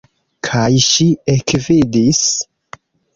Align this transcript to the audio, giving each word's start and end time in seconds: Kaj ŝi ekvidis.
Kaj 0.47 0.69
ŝi 0.85 1.05
ekvidis. 1.33 2.23